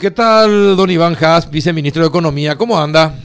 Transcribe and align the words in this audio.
¿Qué 0.00 0.12
tal, 0.12 0.76
don 0.76 0.88
Iván 0.90 1.16
Haas, 1.20 1.50
viceministro 1.50 2.02
de 2.04 2.08
Economía? 2.08 2.56
¿Cómo 2.56 2.78
anda? 2.78 3.18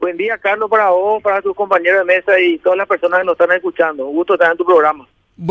Buen 0.00 0.16
día, 0.16 0.38
Carlos, 0.38 0.70
para 0.70 0.90
vos, 0.90 1.20
para 1.20 1.42
tus 1.42 1.52
compañeros 1.52 2.06
de 2.06 2.14
mesa 2.14 2.38
y 2.38 2.58
todas 2.58 2.78
las 2.78 2.86
personas 2.86 3.18
que 3.18 3.26
nos 3.26 3.32
están 3.32 3.50
escuchando. 3.50 4.06
Un 4.06 4.14
gusto 4.14 4.34
estar 4.34 4.52
en 4.52 4.56
tu 4.56 4.64
programa. 4.64 5.04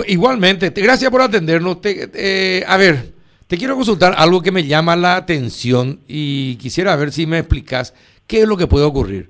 Igualmente, 0.07 0.69
gracias 0.69 1.11
por 1.11 1.19
atendernos. 1.19 1.79
eh, 1.83 2.63
a 2.65 2.77
ver, 2.77 3.11
te 3.47 3.57
quiero 3.57 3.75
consultar 3.75 4.15
algo 4.17 4.41
que 4.41 4.53
me 4.53 4.65
llama 4.65 4.95
la 4.95 5.17
atención 5.17 5.99
y 6.07 6.55
quisiera 6.55 6.95
ver 6.95 7.11
si 7.11 7.27
me 7.27 7.39
explicas 7.39 7.93
qué 8.25 8.43
es 8.43 8.47
lo 8.47 8.55
que 8.55 8.67
puede 8.67 8.85
ocurrir. 8.85 9.29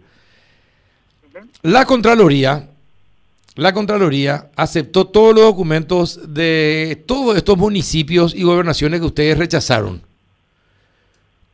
La 1.64 1.86
Contraloría, 1.86 2.70
la 3.56 3.74
Contraloría 3.74 4.52
aceptó 4.56 5.08
todos 5.08 5.34
los 5.34 5.44
documentos 5.44 6.36
de 6.36 7.04
todos 7.08 7.36
estos 7.36 7.58
municipios 7.58 8.36
y 8.36 8.44
gobernaciones 8.44 9.00
que 9.00 9.08
ustedes 9.08 9.40
rechazaron. 9.40 10.13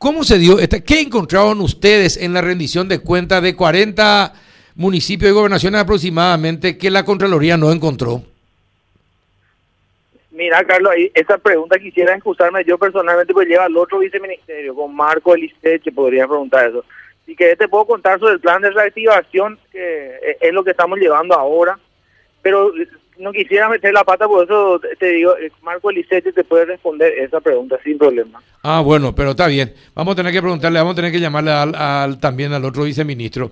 ¿Cómo 0.00 0.24
se 0.24 0.38
dio? 0.38 0.58
Esta, 0.58 0.80
¿Qué 0.80 1.02
encontraron 1.02 1.60
ustedes 1.60 2.16
en 2.16 2.32
la 2.32 2.40
rendición 2.40 2.88
de 2.88 3.00
cuentas 3.00 3.42
de 3.42 3.54
40 3.54 4.32
municipios 4.74 5.30
y 5.30 5.34
gobernaciones 5.34 5.78
aproximadamente 5.78 6.78
que 6.78 6.90
la 6.90 7.04
Contraloría 7.04 7.58
no 7.58 7.70
encontró? 7.70 8.22
Mira, 10.30 10.64
Carlos, 10.64 10.94
esa 11.12 11.36
pregunta 11.36 11.78
quisiera 11.78 12.14
excusarme 12.14 12.64
yo 12.64 12.78
personalmente, 12.78 13.34
pues 13.34 13.46
lleva 13.46 13.66
al 13.66 13.76
otro 13.76 13.98
viceministerio, 13.98 14.74
con 14.74 14.96
Marco 14.96 15.34
Elisteche, 15.34 15.92
podría 15.92 16.26
preguntar 16.26 16.70
eso. 16.70 16.82
Y 17.26 17.36
que 17.36 17.54
te 17.56 17.68
puedo 17.68 17.84
contar 17.84 18.18
sobre 18.18 18.32
el 18.32 18.40
plan 18.40 18.62
de 18.62 18.70
reactivación, 18.70 19.58
que 19.70 20.38
es 20.40 20.52
lo 20.54 20.64
que 20.64 20.70
estamos 20.70 20.98
llevando 20.98 21.34
ahora, 21.34 21.78
pero 22.40 22.72
no 23.20 23.32
quisiera 23.32 23.68
meter 23.68 23.92
la 23.92 24.04
pata, 24.04 24.26
por 24.26 24.44
eso 24.44 24.80
te 24.98 25.06
digo, 25.06 25.36
eh, 25.36 25.52
Marco 25.62 25.90
Elisete 25.90 26.32
te 26.32 26.44
puede 26.44 26.64
responder 26.64 27.12
esa 27.18 27.40
pregunta 27.40 27.78
sin 27.84 27.98
problema. 27.98 28.42
Ah, 28.62 28.80
bueno, 28.80 29.14
pero 29.14 29.30
está 29.30 29.46
bien. 29.46 29.72
Vamos 29.94 30.12
a 30.12 30.16
tener 30.16 30.32
que 30.32 30.40
preguntarle, 30.40 30.78
vamos 30.78 30.94
a 30.94 30.96
tener 30.96 31.12
que 31.12 31.20
llamarle 31.20 31.50
al, 31.52 32.18
también 32.18 32.52
al 32.52 32.64
otro 32.64 32.84
viceministro. 32.84 33.50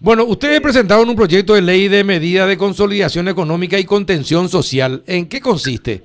Bueno, 0.00 0.24
ustedes 0.24 0.60
presentaron 0.60 1.08
un 1.08 1.14
proyecto 1.14 1.54
de 1.54 1.62
ley 1.62 1.88
de 1.88 2.02
medida 2.02 2.46
de 2.46 2.58
consolidación 2.58 3.28
económica 3.28 3.78
y 3.78 3.84
contención 3.84 4.48
social. 4.48 5.02
¿En 5.06 5.28
qué 5.28 5.40
consiste? 5.40 6.02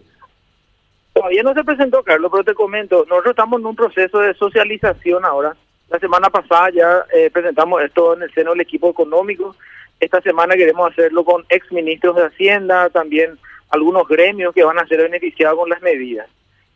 Todavía 1.13 1.41
no 1.41 1.53
se 1.53 1.63
presentó, 1.63 2.03
Carlos, 2.03 2.29
pero 2.31 2.43
te 2.43 2.53
comento, 2.53 3.05
nosotros 3.09 3.31
estamos 3.31 3.59
en 3.59 3.65
un 3.65 3.75
proceso 3.75 4.19
de 4.19 4.35
socialización 4.35 5.25
ahora. 5.25 5.55
La 5.89 5.97
semana 5.97 6.29
pasada 6.29 6.69
ya 6.69 7.05
eh, 7.11 7.31
presentamos 7.31 7.81
esto 7.81 8.15
en 8.15 8.23
el 8.23 8.33
seno 8.33 8.51
del 8.51 8.61
equipo 8.61 8.89
económico 8.89 9.55
esta 9.99 10.21
semana 10.21 10.55
queremos 10.55 10.91
hacerlo 10.91 11.23
con 11.25 11.45
ex 11.49 11.71
ministros 11.71 12.15
de 12.15 12.25
Hacienda, 12.25 12.89
también 12.89 13.37
algunos 13.69 14.07
gremios 14.07 14.53
que 14.53 14.63
van 14.63 14.79
a 14.79 14.87
ser 14.87 15.01
beneficiados 15.01 15.57
con 15.57 15.69
las 15.69 15.81
medidas. 15.81 16.27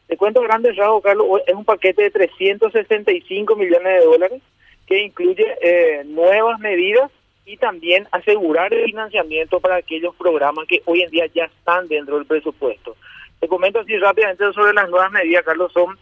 Te 0.07 0.17
cuento 0.17 0.41
grandes 0.41 0.75
rasgos, 0.75 1.03
Carlos, 1.03 1.27
es 1.45 1.53
un 1.53 1.63
paquete 1.63 2.03
de 2.03 2.11
365 2.11 3.55
millones 3.55 3.99
de 3.99 4.05
dólares 4.05 4.41
que 4.87 5.03
incluye 5.03 5.45
eh, 5.61 6.03
nuevas 6.05 6.59
medidas 6.59 7.11
y 7.45 7.57
también 7.57 8.07
asegurar 8.11 8.73
el 8.73 8.85
financiamiento 8.85 9.59
para 9.59 9.75
aquellos 9.77 10.15
programas 10.15 10.67
que 10.67 10.81
hoy 10.85 11.01
en 11.01 11.11
día 11.11 11.27
ya 11.33 11.45
están 11.45 11.87
dentro 11.87 12.17
del 12.17 12.25
presupuesto. 12.25 12.97
Te 13.39 13.47
comento 13.47 13.79
así 13.79 13.97
rápidamente 13.97 14.51
sobre 14.53 14.73
las 14.73 14.89
nuevas 14.89 15.11
medidas, 15.11 15.45
Carlos, 15.45 15.71
son 15.71 15.97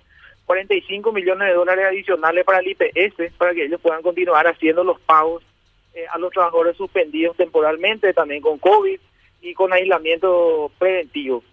45 0.46 1.12
millones 1.12 1.50
de 1.50 1.54
dólares 1.54 1.86
adicionales 1.90 2.44
para 2.44 2.60
el 2.60 2.68
IPS, 2.70 3.34
para 3.38 3.54
que 3.54 3.66
ellos 3.66 3.80
puedan 3.80 4.02
continuar 4.02 4.48
haciendo 4.48 4.84
los 4.84 5.00
pagos 5.02 5.44
eh, 5.94 6.06
a 6.12 6.18
los 6.18 6.32
trabajadores 6.32 6.78
suspendidos 6.78 7.36
temporalmente, 7.36 8.14
también 8.14 8.42
con 8.42 8.60
COVID 8.60 9.00
y 9.42 9.54
con 9.54 9.74
aislamiento 9.74 10.72
preventivo. 10.78 11.44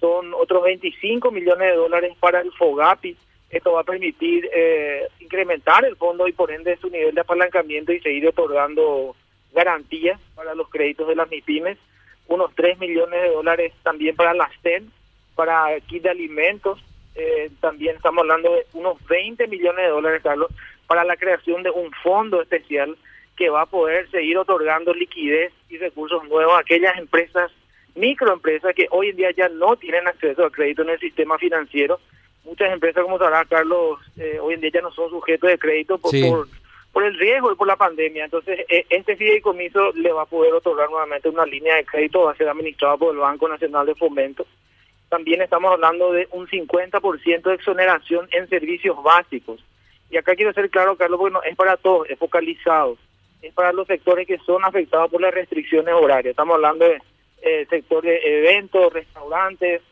Son 0.00 0.34
otros 0.34 0.62
25 0.64 1.30
millones 1.30 1.70
de 1.70 1.76
dólares 1.76 2.14
para 2.20 2.40
el 2.40 2.52
FOGAPI. 2.52 3.16
Esto 3.48 3.72
va 3.72 3.80
a 3.80 3.84
permitir 3.84 4.48
eh, 4.52 5.08
incrementar 5.20 5.84
el 5.84 5.96
fondo 5.96 6.28
y 6.28 6.32
por 6.32 6.50
ende 6.50 6.76
su 6.76 6.90
nivel 6.90 7.14
de 7.14 7.20
apalancamiento 7.20 7.92
y 7.92 8.00
seguir 8.00 8.26
otorgando 8.28 9.16
garantías 9.52 10.20
para 10.34 10.54
los 10.54 10.68
créditos 10.68 11.08
de 11.08 11.16
las 11.16 11.30
MIPIMES. 11.30 11.78
Unos 12.28 12.54
3 12.54 12.78
millones 12.78 13.22
de 13.22 13.30
dólares 13.30 13.72
también 13.82 14.16
para 14.16 14.34
la 14.34 14.50
CEN, 14.62 14.90
para 15.34 15.80
kit 15.86 16.02
de 16.02 16.10
alimentos. 16.10 16.78
Eh, 17.14 17.50
también 17.60 17.96
estamos 17.96 18.20
hablando 18.22 18.52
de 18.52 18.66
unos 18.74 19.02
20 19.06 19.46
millones 19.46 19.86
de 19.86 19.90
dólares, 19.90 20.22
Carlos, 20.22 20.50
para 20.86 21.04
la 21.04 21.16
creación 21.16 21.62
de 21.62 21.70
un 21.70 21.90
fondo 22.02 22.42
especial 22.42 22.96
que 23.36 23.50
va 23.50 23.62
a 23.62 23.66
poder 23.66 24.10
seguir 24.10 24.38
otorgando 24.38 24.94
liquidez 24.94 25.52
y 25.68 25.76
recursos 25.78 26.24
nuevos 26.24 26.54
a 26.54 26.60
aquellas 26.60 26.98
empresas, 26.98 27.52
microempresas 27.94 28.74
que 28.74 28.88
hoy 28.90 29.10
en 29.10 29.16
día 29.16 29.30
ya 29.30 29.48
no 29.48 29.76
tienen 29.76 30.08
acceso 30.08 30.44
a 30.44 30.50
crédito 30.50 30.82
en 30.82 30.90
el 30.90 30.98
sistema 30.98 31.38
financiero. 31.38 32.00
Muchas 32.44 32.72
empresas, 32.72 33.02
como 33.02 33.18
sabrá 33.18 33.44
Carlos, 33.44 34.00
eh, 34.16 34.38
hoy 34.40 34.54
en 34.54 34.60
día 34.60 34.70
ya 34.74 34.80
no 34.80 34.90
son 34.92 35.10
sujetos 35.10 35.50
de 35.50 35.58
crédito 35.58 35.98
por, 35.98 36.12
por, 36.92 37.04
el 37.04 37.18
riesgo 37.18 37.52
y 37.52 37.56
por 37.56 37.66
la 37.66 37.76
pandemia. 37.76 38.24
Entonces, 38.24 38.60
e, 38.68 38.86
este 38.88 39.16
fideicomiso 39.16 39.92
le 39.92 40.12
va 40.12 40.22
a 40.22 40.26
poder 40.26 40.54
otorgar 40.54 40.88
nuevamente 40.88 41.28
una 41.28 41.44
línea 41.44 41.76
de 41.76 41.84
crédito, 41.84 42.22
va 42.22 42.32
a 42.32 42.36
ser 42.36 42.48
administrado 42.48 42.98
por 42.98 43.14
el 43.14 43.20
Banco 43.20 43.48
Nacional 43.48 43.86
de 43.86 43.94
Fomento. 43.94 44.46
También 45.08 45.42
estamos 45.42 45.72
hablando 45.72 46.12
de 46.12 46.26
un 46.30 46.46
50% 46.46 47.42
de 47.42 47.54
exoneración 47.54 48.28
en 48.32 48.48
servicios 48.48 49.00
básicos. 49.02 49.62
Y 50.10 50.16
acá 50.16 50.34
quiero 50.36 50.52
ser 50.52 50.70
claro, 50.70 50.96
Carlos, 50.96 51.18
porque 51.18 51.32
no 51.32 51.42
es 51.42 51.56
para 51.56 51.76
todos, 51.76 52.08
es 52.08 52.18
focalizado 52.18 52.96
es 53.46 53.54
para 53.54 53.72
los 53.72 53.86
sectores 53.86 54.26
que 54.26 54.38
son 54.38 54.64
afectados 54.64 55.10
por 55.10 55.20
las 55.20 55.34
restricciones 55.34 55.94
horarias. 55.94 56.30
Estamos 56.30 56.54
hablando 56.54 56.86
de 56.86 57.00
eh, 57.42 57.66
sector 57.68 58.02
de 58.02 58.20
eventos, 58.24 58.92
restaurantes, 58.92 59.82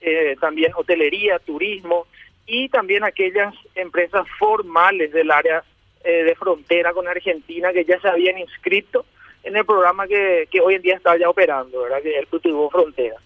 eh, 0.00 0.36
también 0.40 0.72
hotelería, 0.74 1.38
turismo 1.38 2.06
y 2.46 2.68
también 2.68 3.04
aquellas 3.04 3.54
empresas 3.74 4.26
formales 4.38 5.12
del 5.12 5.30
área 5.30 5.62
eh, 6.04 6.24
de 6.24 6.34
frontera 6.34 6.92
con 6.92 7.06
Argentina 7.06 7.72
que 7.72 7.84
ya 7.84 8.00
se 8.00 8.08
habían 8.08 8.38
inscrito 8.38 9.04
en 9.44 9.56
el 9.56 9.64
programa 9.64 10.06
que, 10.06 10.48
hoy 10.64 10.74
en 10.74 10.82
día 10.82 10.96
está 10.96 11.16
ya 11.16 11.28
operando, 11.28 11.82
¿verdad? 11.82 12.02
que 12.02 12.14
es 12.14 12.18
el 12.18 12.28
Cultivo 12.28 12.70
Frontera. 12.70 13.16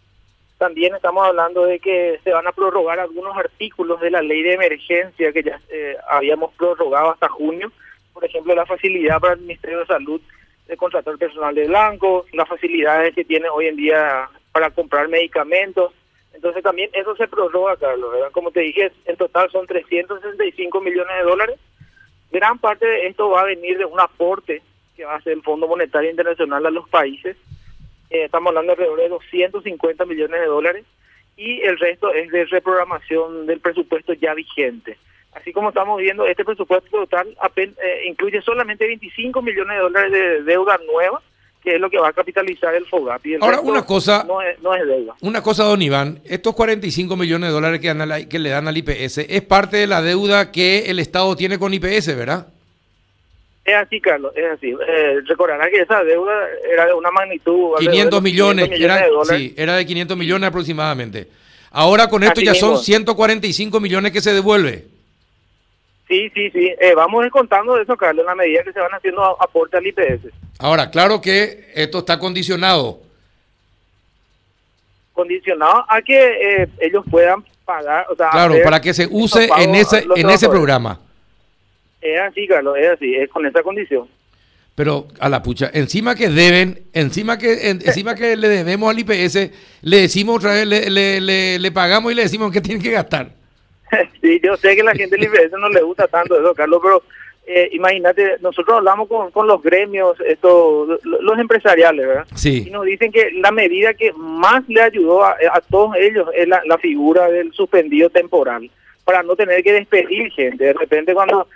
También 0.59 0.95
estamos 0.95 1.27
hablando 1.27 1.66
de 1.66 1.78
que 1.78 2.19
se 2.25 2.33
van 2.33 2.47
a 2.47 2.53
prorrogar 2.53 2.99
algunos 2.99 3.37
artículos 3.37 4.00
de 4.00 4.11
la 4.11 4.22
ley 4.22 4.43
de 4.43 4.55
emergencia 4.55 5.33
que 5.33 5.43
ya 5.43 5.61
eh, 5.69 5.97
habíamos 6.09 6.55
prorrogado 6.55 7.11
hasta 7.11 7.28
junio 7.28 7.71
por 8.16 8.25
ejemplo, 8.25 8.54
la 8.54 8.65
facilidad 8.65 9.21
para 9.21 9.34
el 9.34 9.41
Ministerio 9.41 9.81
de 9.81 9.87
Salud 9.87 10.22
de 10.66 10.77
contratar 10.78 11.19
personal 11.19 11.54
de 11.54 11.69
blanco, 11.69 12.25
las 12.32 12.49
facilidades 12.49 13.15
que 13.15 13.27
tiene 13.27 13.50
hoy 13.50 13.66
en 13.66 13.77
día 13.77 14.31
para 14.53 14.71
comprar 14.71 15.06
medicamentos. 15.09 15.93
Entonces 16.32 16.62
también 16.62 16.88
eso 16.94 17.15
se 17.15 17.28
prorroga, 17.28 17.77
Carlos. 17.77 18.15
Como 18.32 18.53
te 18.53 18.60
dije, 18.60 18.91
en 19.04 19.16
total 19.19 19.50
son 19.50 19.66
365 19.66 20.81
millones 20.81 21.15
de 21.15 21.25
dólares. 21.25 21.60
Gran 22.32 22.59
parte 22.59 22.87
de 22.87 23.06
esto 23.06 23.28
va 23.28 23.43
a 23.43 23.53
venir 23.53 23.77
de 23.77 23.84
un 23.84 24.00
aporte 24.00 24.62
que 24.97 25.04
va 25.04 25.12
a 25.12 25.19
hacer 25.19 25.34
el 25.34 25.43
Fondo 25.43 25.69
Monetario 25.69 26.09
Internacional 26.09 26.65
a 26.65 26.71
los 26.71 26.88
países. 26.88 27.37
Eh, 28.09 28.25
estamos 28.25 28.48
hablando 28.48 28.75
de 28.75 28.84
alrededor 28.84 28.98
de 28.98 29.09
250 29.10 30.06
millones 30.06 30.41
de 30.41 30.47
dólares 30.47 30.87
y 31.37 31.60
el 31.60 31.78
resto 31.78 32.15
es 32.15 32.31
de 32.31 32.47
reprogramación 32.47 33.44
del 33.44 33.60
presupuesto 33.60 34.15
ya 34.15 34.33
vigente 34.33 34.97
así 35.36 35.52
como 35.52 35.69
estamos 35.69 36.00
viendo, 36.00 36.26
este 36.26 36.44
presupuesto 36.44 36.91
total 36.91 37.28
eh, 37.56 38.02
incluye 38.08 38.41
solamente 38.42 38.86
25 38.86 39.42
millones 39.42 39.76
de 39.76 39.82
dólares 39.82 40.12
de 40.12 40.42
deuda 40.42 40.78
nueva, 40.86 41.20
que 41.62 41.74
es 41.74 41.80
lo 41.80 41.91
que 41.91 41.98
va 41.98 42.08
a 42.08 42.12
capitalizar 42.12 42.74
el 42.74 42.86
FOGAP. 42.86 43.22
Ahora, 43.41 43.60
una 43.60 43.84
cosa, 43.84 44.24
no 44.26 44.41
es, 44.41 44.60
no 44.62 44.74
es, 44.74 44.86
deuda. 44.86 45.14
Una 45.20 45.42
cosa, 45.42 45.64
don 45.64 45.82
Iván, 45.82 46.20
estos 46.24 46.54
45 46.54 47.16
millones 47.16 47.48
de 47.48 47.54
dólares 47.54 47.80
que, 47.80 48.28
que 48.28 48.38
le 48.38 48.50
dan 48.50 48.69
al 48.69 48.76
IPS 48.76 49.19
es 49.19 49.42
parte 49.42 49.76
de 49.78 49.86
la 49.86 50.00
deuda 50.00 50.52
que 50.52 50.91
el 50.91 50.98
Estado 50.98 51.34
tiene 51.36 51.58
con 51.58 51.74
IPS, 51.74 52.16
¿verdad? 52.16 52.47
Es 53.64 53.74
así, 53.74 54.00
Carlos, 54.00 54.32
es 54.36 54.44
así. 54.44 54.68
Eh, 54.70 55.20
recordará 55.26 55.68
que 55.68 55.80
esa 55.80 56.04
deuda 56.04 56.32
era 56.72 56.86
de 56.86 56.94
una 56.94 57.10
magnitud... 57.10 57.74
500 57.80 58.22
millones, 58.22 58.70
era, 58.72 59.04
sí, 59.24 59.53
era 59.56 59.74
de 59.74 59.84
500 59.84 60.16
millones 60.16 60.48
aproximadamente. 60.48 61.26
Ahora 61.72 62.08
con 62.08 62.22
esto 62.22 62.41
ya 62.41 62.54
son 62.54 62.78
145 62.78 63.80
millones 63.80 64.12
que 64.12 64.20
se 64.20 64.32
devuelve. 64.32 64.96
Sí, 66.09 66.31
sí, 66.34 66.50
sí. 66.50 66.72
Eh, 66.80 66.95
vamos 66.95 67.22
a 67.22 67.27
ir 67.27 67.33
contando 67.33 67.77
eso, 67.80 67.97
Carlos, 67.97 68.22
en 68.22 68.27
la 68.27 68.34
medida 68.34 68.63
que 68.63 68.72
se 68.72 68.78
van 68.78 68.92
haciendo 68.92 69.22
aportes 69.42 69.78
al 69.78 69.86
IPS. 69.86 70.33
Ahora, 70.59 70.91
claro 70.91 71.21
que 71.21 71.71
esto 71.75 71.98
está 71.98 72.19
condicionado. 72.19 73.01
Condicionado 75.13 75.84
a 75.89 76.01
que 76.03 76.63
eh, 76.63 76.69
ellos 76.80 77.04
puedan 77.10 77.45
pagar. 77.65 78.07
claro, 78.16 78.54
para 78.63 78.80
que 78.80 78.95
se 78.95 79.09
use 79.10 79.48
en 79.59 79.75
ese, 79.75 80.07
en 80.15 80.30
ese 80.30 80.48
programa. 80.48 81.01
Es 82.01 82.21
así, 82.21 82.47
Carlos, 82.47 82.77
es 82.78 82.89
así, 82.91 83.15
es 83.15 83.28
con 83.28 83.45
esa 83.45 83.63
condición. 83.63 84.07
Pero 84.77 85.09
a 85.19 85.28
la 85.28 85.42
pucha, 85.42 85.71
encima 85.72 86.15
que 86.15 86.28
deben, 86.28 86.84
encima 86.92 87.39
que 87.39 87.71
encima 87.71 88.15
que 88.15 88.36
le 88.36 88.48
debemos 88.48 88.91
al 88.91 88.98
IPS, 88.98 89.51
le 89.80 90.01
decimos 90.03 90.36
otra 90.36 90.53
vez, 90.53 90.66
le, 90.66 91.21
le, 91.21 91.59
le 91.59 91.72
pagamos 91.72 92.13
y 92.13 92.15
le 92.15 92.22
decimos 92.22 92.53
que 92.53 92.60
tienen 92.60 92.83
que 92.83 92.91
gastar. 92.91 93.30
sí, 94.21 94.41
yo 94.42 94.56
sé 94.56 94.77
que 94.77 94.83
la 94.83 94.94
gente 94.94 95.16
libre 95.18 95.48
no 95.59 95.68
le 95.68 95.83
gusta 95.83 96.06
tanto 96.09 96.38
eso, 96.38 96.54
Carlos, 96.54 96.80
pero 96.83 97.03
eh, 97.48 97.68
imagínate, 97.72 98.38
nosotros 98.41 98.78
hablamos 98.78 99.09
con, 99.09 99.30
con 99.30 99.47
los 99.47 99.62
gremios, 99.62 100.18
esto, 100.27 100.98
los 101.04 101.38
empresariales, 101.38 102.06
¿verdad? 102.06 102.27
Sí. 102.34 102.65
Y 102.66 102.71
nos 102.71 102.84
dicen 102.84 103.12
que 103.12 103.30
la 103.33 103.53
medida 103.53 103.94
que 103.94 104.12
más 104.15 104.68
le 104.68 104.83
ayudó 104.83 105.24
a, 105.24 105.36
todos 105.71 105.97
ellos 105.97 106.28
es 106.34 106.48
la, 106.48 106.78
figura 106.78 107.28
del 107.30 107.53
suspendido 107.53 108.10
temporal. 108.10 108.68
para 109.04 109.22
no 109.22 109.36
tener 109.36 109.62
que 109.62 109.72
despedir 109.72 110.32
gente. 110.32 110.65
De 110.65 110.72
repente 110.72 111.15
cuando 111.15 111.47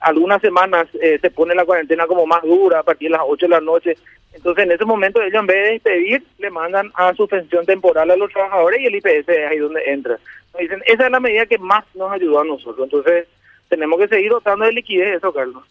algunas 0.00 0.40
semanas 0.40 0.88
eh, 1.02 1.18
se 1.20 1.30
pone 1.30 1.54
la 1.54 1.66
cuarentena 1.66 2.06
como 2.06 2.26
más 2.26 2.42
dura 2.42 2.80
a 2.80 2.82
partir 2.82 3.10
de 3.10 3.18
las 3.18 3.26
8 3.26 3.46
de 3.46 3.50
la 3.50 3.60
noche. 3.60 3.96
Entonces, 4.32 4.64
en 4.64 4.72
ese 4.72 4.84
momento, 4.84 5.20
ellos 5.20 5.40
en 5.40 5.46
vez 5.46 5.56
de 5.56 5.72
despedir, 5.72 6.22
le 6.38 6.50
mandan 6.50 6.90
a 6.94 7.14
suspensión 7.14 7.64
temporal 7.64 8.10
a 8.10 8.16
los 8.16 8.30
trabajadores 8.30 8.80
y 8.80 8.86
el 8.86 8.94
IPS 8.96 9.28
es 9.28 9.50
ahí 9.50 9.58
donde 9.58 9.82
entra. 9.86 10.18
Dicen, 10.58 10.82
esa 10.86 11.06
es 11.06 11.10
la 11.10 11.20
medida 11.20 11.46
que 11.46 11.58
más 11.58 11.84
nos 11.94 12.12
ayudó 12.12 12.40
a 12.40 12.44
nosotros. 12.44 12.84
Entonces, 12.84 13.26
tenemos 13.68 13.98
que 13.98 14.08
seguir 14.08 14.30
dotando 14.30 14.64
de 14.64 14.72
liquidez 14.72 15.16
eso, 15.16 15.32
Carlos. 15.32 15.62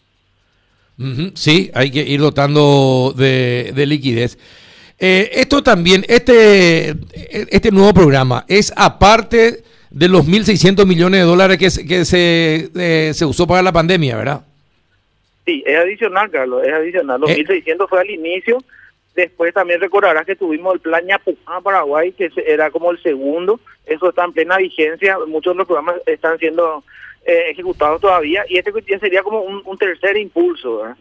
Sí, 1.34 1.70
hay 1.74 1.90
que 1.90 2.00
ir 2.00 2.20
dotando 2.20 3.12
de, 3.14 3.72
liquidez. 3.86 4.38
Eh, 4.98 5.30
esto 5.34 5.62
también, 5.62 6.04
este, 6.08 6.94
este 7.12 7.70
nuevo 7.70 7.92
programa 7.92 8.46
es 8.48 8.72
aparte 8.74 9.62
de 9.90 10.08
los 10.08 10.26
1.600 10.26 10.86
millones 10.86 11.20
de 11.20 11.26
dólares 11.26 11.58
que, 11.58 11.86
que 11.86 12.04
se, 12.06 12.70
eh, 12.74 13.12
se 13.12 13.24
usó 13.26 13.46
para 13.46 13.62
la 13.62 13.72
pandemia, 13.72 14.16
¿verdad? 14.16 14.42
Sí, 15.44 15.62
es 15.64 15.78
adicional, 15.78 16.30
Carlos, 16.30 16.66
es 16.66 16.72
adicional. 16.72 17.20
Los 17.20 17.30
1.600 17.30 17.66
eh. 17.66 17.86
fue 17.88 18.00
al 18.00 18.10
inicio. 18.10 18.58
Después 19.16 19.52
también 19.54 19.80
recordarás 19.80 20.26
que 20.26 20.36
tuvimos 20.36 20.74
el 20.74 20.80
plan 20.80 21.04
Ñapujá 21.06 21.60
Paraguay, 21.62 22.12
que 22.12 22.30
era 22.46 22.70
como 22.70 22.90
el 22.90 23.02
segundo. 23.02 23.58
Eso 23.84 24.10
está 24.10 24.24
en 24.24 24.32
plena 24.32 24.58
vigencia. 24.58 25.18
Muchos 25.26 25.54
de 25.54 25.58
los 25.58 25.66
programas 25.66 25.96
están 26.06 26.38
siendo 26.38 26.84
eh, 27.24 27.50
ejecutados 27.50 28.00
todavía. 28.00 28.44
Y 28.48 28.58
este 28.58 28.72
sería 29.00 29.22
como 29.22 29.40
un, 29.40 29.62
un 29.64 29.78
tercer 29.78 30.16
impulso, 30.16 30.78
¿verdad? 30.78 30.96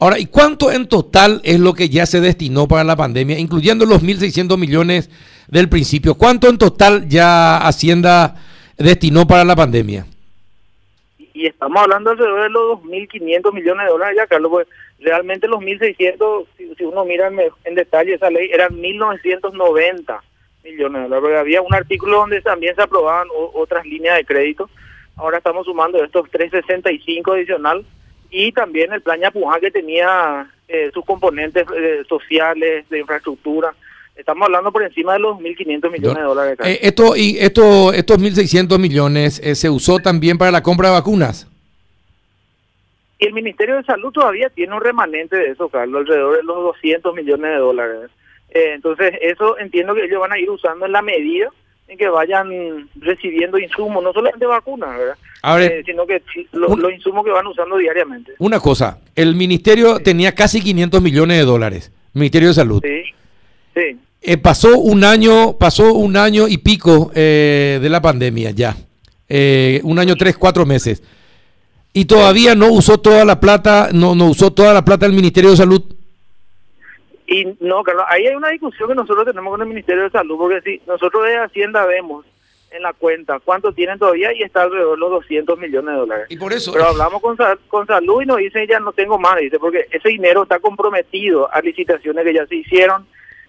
Ahora, 0.00 0.18
¿y 0.18 0.26
cuánto 0.26 0.70
en 0.70 0.88
total 0.88 1.40
es 1.42 1.58
lo 1.58 1.74
que 1.74 1.88
ya 1.88 2.06
se 2.06 2.20
destinó 2.20 2.68
para 2.68 2.84
la 2.84 2.94
pandemia, 2.94 3.38
incluyendo 3.38 3.86
los 3.86 4.02
1.600 4.02 4.56
millones 4.56 5.10
del 5.48 5.68
principio. 5.68 6.14
¿Cuánto 6.14 6.48
en 6.48 6.58
total 6.58 7.08
ya 7.08 7.56
Hacienda 7.58 8.36
destinó 8.76 9.26
para 9.26 9.44
la 9.44 9.56
pandemia? 9.56 10.06
Y 11.34 11.46
estamos 11.46 11.82
hablando 11.82 12.10
alrededor 12.10 12.42
de 12.42 12.50
los 12.50 12.78
2.500 12.80 13.54
millones 13.54 13.86
de 13.86 13.92
dólares 13.92 14.16
ya, 14.16 14.26
Carlos, 14.26 14.50
pues 14.50 14.68
realmente 15.00 15.48
los 15.48 15.60
1.600, 15.60 16.46
si, 16.78 16.84
uno 16.84 17.04
mira 17.04 17.30
en, 17.64 17.74
detalle 17.74 18.14
esa 18.14 18.30
ley, 18.30 18.50
eran 18.52 18.70
1.990 18.76 20.20
millones 20.64 21.02
de 21.02 21.08
dólares. 21.08 21.40
Había 21.40 21.60
un 21.60 21.74
artículo 21.74 22.18
donde 22.18 22.40
también 22.40 22.74
se 22.74 22.82
aprobaban 22.82 23.28
otras 23.54 23.84
líneas 23.84 24.16
de 24.16 24.24
crédito. 24.24 24.70
Ahora 25.16 25.38
estamos 25.38 25.66
sumando 25.66 26.02
estos 26.02 26.30
365 26.30 27.32
adicional 27.32 27.84
y 28.30 28.52
también 28.52 28.92
el 28.92 29.02
plan 29.02 29.20
Yapujá 29.20 29.58
que 29.60 29.70
tenía 29.70 30.48
eh, 30.68 30.90
sus 30.94 31.04
componentes 31.04 31.66
eh, 31.76 32.02
sociales, 32.08 32.88
de 32.88 33.00
infraestructura. 33.00 33.74
Estamos 34.18 34.46
hablando 34.46 34.72
por 34.72 34.82
encima 34.82 35.12
de 35.12 35.20
los 35.20 35.38
1.500 35.38 35.92
millones 35.92 36.16
de 36.16 36.22
dólares. 36.22 36.58
Eh, 36.64 36.80
esto, 36.82 37.14
y 37.14 37.38
esto, 37.38 37.92
estos 37.92 38.18
1.600 38.18 38.76
millones 38.78 39.40
eh, 39.44 39.54
se 39.54 39.70
usó 39.70 40.00
también 40.00 40.38
para 40.38 40.50
la 40.50 40.62
compra 40.62 40.88
de 40.88 40.94
vacunas. 40.94 41.46
Y 43.18 43.26
el 43.26 43.32
Ministerio 43.32 43.76
de 43.76 43.84
Salud 43.84 44.12
todavía 44.12 44.48
tiene 44.50 44.74
un 44.74 44.80
remanente 44.80 45.36
de 45.36 45.50
eso, 45.50 45.68
Carlos, 45.68 46.02
alrededor 46.02 46.36
de 46.36 46.42
los 46.44 46.56
200 46.56 47.14
millones 47.14 47.50
de 47.50 47.56
dólares. 47.56 48.10
Eh, 48.50 48.72
entonces, 48.74 49.14
eso 49.20 49.58
entiendo 49.58 49.94
que 49.94 50.04
ellos 50.04 50.20
van 50.20 50.32
a 50.32 50.38
ir 50.38 50.48
usando 50.48 50.86
en 50.86 50.92
la 50.92 51.02
medida 51.02 51.50
en 51.88 51.96
que 51.96 52.08
vayan 52.08 52.88
recibiendo 52.96 53.58
insumos, 53.58 54.02
no 54.04 54.12
solamente 54.12 54.46
vacunas, 54.46 54.98
¿verdad? 54.98 55.82
sino 55.86 56.06
que 56.06 56.22
los 56.52 56.92
insumos 56.92 57.24
que 57.24 57.30
van 57.30 57.46
usando 57.46 57.78
diariamente. 57.78 58.34
Una 58.38 58.60
cosa, 58.60 59.00
el 59.16 59.34
Ministerio 59.34 59.98
tenía 59.98 60.34
casi 60.34 60.60
500 60.60 61.00
millones 61.00 61.38
de 61.38 61.44
dólares, 61.44 61.92
Ministerio 62.12 62.48
de 62.48 62.54
Salud. 62.54 62.82
Sí, 62.84 63.02
sí. 63.74 63.98
Eh, 64.20 64.36
pasó 64.36 64.78
un 64.78 65.04
año, 65.04 65.56
pasó 65.56 65.94
un 65.94 66.16
año 66.16 66.48
y 66.48 66.58
pico 66.58 67.10
eh, 67.14 67.78
de 67.80 67.88
la 67.88 68.02
pandemia 68.02 68.50
ya, 68.50 68.76
eh, 69.28 69.80
un 69.84 69.98
año 69.98 70.16
tres, 70.16 70.36
cuatro 70.36 70.66
meses, 70.66 71.02
y 71.98 72.04
todavía 72.04 72.54
no 72.54 72.68
usó 72.68 72.98
toda 72.98 73.24
la 73.24 73.40
plata, 73.40 73.88
no, 73.92 74.14
no 74.14 74.26
usó 74.26 74.52
toda 74.52 74.72
la 74.72 74.84
plata 74.84 75.06
del 75.06 75.16
Ministerio 75.16 75.50
de 75.50 75.56
Salud. 75.56 75.82
Y 77.26 77.44
no, 77.58 77.82
Carlos, 77.82 78.04
ahí 78.08 78.24
hay 78.24 78.36
una 78.36 78.50
discusión 78.50 78.88
que 78.88 78.94
nosotros 78.94 79.26
tenemos 79.26 79.50
con 79.50 79.62
el 79.62 79.66
Ministerio 79.66 80.04
de 80.04 80.10
Salud, 80.10 80.38
porque 80.38 80.60
si 80.60 80.80
nosotros 80.86 81.24
de 81.24 81.38
Hacienda 81.38 81.84
vemos 81.86 82.24
en 82.70 82.82
la 82.82 82.92
cuenta 82.92 83.40
cuánto 83.40 83.72
tienen 83.72 83.98
todavía 83.98 84.32
y 84.32 84.42
está 84.42 84.62
alrededor 84.62 84.94
de 84.94 85.00
los 85.00 85.10
200 85.10 85.58
millones 85.58 85.92
de 85.92 86.00
dólares. 86.00 86.26
Y 86.28 86.36
por 86.36 86.52
eso. 86.52 86.72
Pero 86.72 86.86
hablamos 86.86 87.20
con, 87.20 87.36
con 87.66 87.86
salud 87.88 88.22
y 88.22 88.26
nos 88.26 88.36
dicen 88.36 88.68
ya 88.68 88.78
no 88.78 88.92
tengo 88.92 89.18
más, 89.18 89.36
dice, 89.40 89.58
porque 89.58 89.88
ese 89.90 90.10
dinero 90.10 90.44
está 90.44 90.60
comprometido 90.60 91.52
a 91.52 91.60
licitaciones 91.60 92.24
que 92.24 92.34
ya 92.34 92.46
se 92.46 92.54
hicieron 92.54 93.06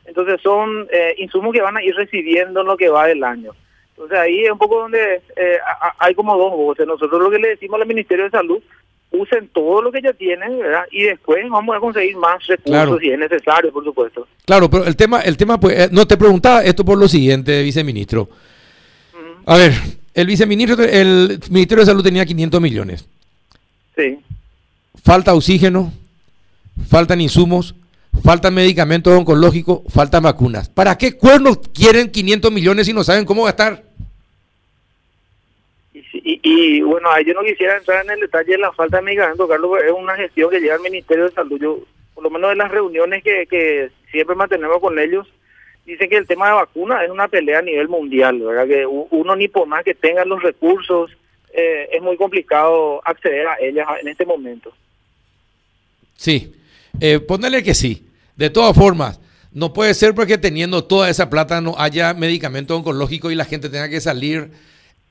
entonces 0.09 0.41
son 0.41 0.87
eh, 0.91 1.13
insumos 1.19 1.53
que 1.53 1.61
van 1.61 1.77
a 1.77 1.83
ir 1.83 1.95
recibiendo 1.95 2.61
en 2.61 2.67
lo 2.67 2.75
que 2.75 2.89
va 2.89 3.05
del 3.05 3.23
año. 3.23 3.51
Entonces 3.99 4.17
ahí 4.17 4.45
es 4.45 4.51
un 4.51 4.57
poco 4.57 4.79
donde 4.79 5.15
eh, 5.35 5.57
hay 5.97 6.15
como 6.15 6.37
dos 6.37 6.51
voces. 6.51 6.87
Nosotros 6.87 7.21
lo 7.21 7.29
que 7.29 7.37
le 7.37 7.49
decimos 7.49 7.81
al 7.81 7.85
Ministerio 7.85 8.23
de 8.23 8.31
Salud, 8.31 8.63
usen 9.11 9.49
todo 9.49 9.81
lo 9.81 9.91
que 9.91 10.01
ya 10.01 10.13
tienen, 10.13 10.57
¿verdad? 10.57 10.83
Y 10.89 11.03
después 11.03 11.43
vamos 11.49 11.75
a 11.75 11.81
conseguir 11.81 12.15
más 12.15 12.47
recursos 12.47 12.97
si 13.01 13.11
es 13.11 13.19
necesario, 13.19 13.73
por 13.73 13.83
supuesto. 13.83 14.25
Claro, 14.45 14.69
pero 14.69 14.85
el 14.85 14.95
tema, 14.95 15.19
el 15.19 15.35
tema 15.35 15.59
pues, 15.59 15.77
eh, 15.77 15.89
no 15.91 16.07
te 16.07 16.15
preguntaba 16.15 16.63
esto 16.63 16.85
por 16.85 16.97
lo 16.97 17.09
siguiente, 17.09 17.61
viceministro. 17.61 18.29
A 19.45 19.57
ver, 19.57 19.73
el 20.13 20.27
viceministro, 20.27 20.81
el 20.81 21.37
Ministerio 21.49 21.81
de 21.81 21.91
Salud 21.91 22.03
tenía 22.03 22.25
500 22.25 22.61
millones. 22.61 23.05
Sí. 23.97 24.17
Falta 25.03 25.33
oxígeno, 25.33 25.91
faltan 26.87 27.19
insumos, 27.19 27.75
faltan 28.23 28.53
medicamentos 28.53 29.11
oncológicos, 29.11 29.81
faltan 29.89 30.23
vacunas. 30.23 30.69
¿Para 30.69 30.97
qué 30.97 31.17
cuernos 31.17 31.57
quieren 31.73 32.09
500 32.09 32.49
millones 32.49 32.85
si 32.87 32.93
no 32.93 33.03
saben 33.03 33.25
cómo 33.25 33.43
gastar? 33.43 33.88
Y, 36.43 36.81
bueno, 36.81 37.09
yo 37.25 37.33
no 37.33 37.41
quisiera 37.41 37.77
entrar 37.77 38.05
en 38.05 38.11
el 38.11 38.19
detalle 38.19 38.51
de 38.51 38.57
la 38.57 38.71
falta 38.73 38.97
de 38.97 39.03
medicamentos, 39.03 39.49
Carlos, 39.49 39.71
es 39.83 39.91
una 39.91 40.15
gestión 40.15 40.49
que 40.49 40.59
lleva 40.59 40.75
al 40.75 40.81
Ministerio 40.81 41.25
de 41.25 41.31
Salud. 41.31 41.59
Yo, 41.59 41.79
por 42.13 42.23
lo 42.23 42.29
menos 42.29 42.51
en 42.51 42.57
las 42.57 42.71
reuniones 42.71 43.23
que, 43.23 43.47
que 43.47 43.89
siempre 44.11 44.35
mantenemos 44.35 44.79
con 44.79 44.99
ellos, 44.99 45.27
dicen 45.85 46.09
que 46.09 46.17
el 46.17 46.27
tema 46.27 46.47
de 46.47 46.53
vacunas 46.53 47.03
es 47.03 47.09
una 47.09 47.27
pelea 47.27 47.59
a 47.59 47.63
nivel 47.63 47.87
mundial, 47.87 48.39
¿verdad? 48.39 48.67
Que 48.67 48.85
uno 48.85 49.35
ni 49.35 49.47
por 49.47 49.67
más 49.67 49.83
que 49.83 49.95
tenga 49.95 50.23
los 50.25 50.41
recursos, 50.41 51.11
eh, 51.53 51.89
es 51.91 52.01
muy 52.01 52.15
complicado 52.15 53.01
acceder 53.03 53.47
a 53.47 53.59
ellas 53.59 53.87
en 54.01 54.07
este 54.07 54.25
momento. 54.25 54.71
Sí, 56.15 56.53
eh, 56.99 57.19
ponerle 57.19 57.63
que 57.63 57.73
sí. 57.73 58.05
De 58.35 58.49
todas 58.49 58.75
formas, 58.75 59.19
no 59.51 59.73
puede 59.73 59.93
ser 59.93 60.13
porque 60.13 60.37
teniendo 60.37 60.83
toda 60.83 61.09
esa 61.09 61.29
plata 61.29 61.59
no 61.59 61.75
haya 61.77 62.13
medicamento 62.13 62.75
oncológico 62.75 63.31
y 63.31 63.35
la 63.35 63.45
gente 63.45 63.69
tenga 63.69 63.89
que 63.89 63.99
salir 63.99 64.51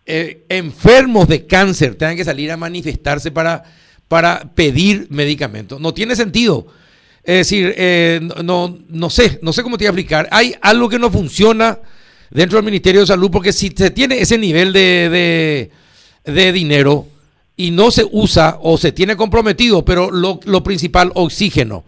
eh, 0.08 0.44
enfermos 0.48 1.28
de 1.28 1.46
cáncer, 1.46 1.94
tengan 1.94 2.16
que 2.16 2.24
salir 2.24 2.50
a 2.50 2.56
manifestarse 2.56 3.30
para, 3.30 3.62
para 4.08 4.52
pedir 4.54 5.06
medicamentos. 5.10 5.80
No 5.80 5.94
tiene 5.94 6.16
sentido. 6.16 6.66
Es 7.22 7.36
decir, 7.36 7.74
eh, 7.76 8.20
no, 8.42 8.78
no 8.88 9.10
sé, 9.10 9.38
no 9.42 9.52
sé 9.52 9.62
cómo 9.62 9.78
te 9.78 9.84
voy 9.84 9.86
a 9.86 9.90
explicar. 9.90 10.28
Hay 10.32 10.54
algo 10.60 10.88
que 10.88 10.98
no 10.98 11.10
funciona 11.10 11.78
dentro 12.30 12.56
del 12.56 12.64
Ministerio 12.64 13.02
de 13.02 13.06
Salud 13.06 13.30
porque 13.30 13.52
si 13.52 13.72
se 13.76 13.90
tiene 13.90 14.18
ese 14.18 14.38
nivel 14.38 14.72
de, 14.72 15.70
de, 16.24 16.32
de 16.32 16.52
dinero, 16.52 17.06
y 17.58 17.72
no 17.72 17.90
se 17.90 18.06
usa 18.10 18.56
o 18.62 18.78
se 18.78 18.92
tiene 18.92 19.16
comprometido, 19.16 19.84
pero 19.84 20.10
lo, 20.12 20.62
principal, 20.62 21.10
oxígeno 21.14 21.84